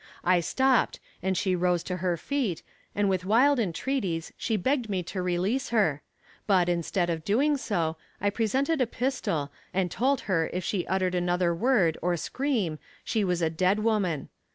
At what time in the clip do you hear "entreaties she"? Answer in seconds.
3.59-4.57